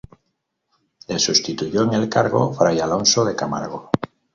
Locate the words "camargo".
3.35-3.91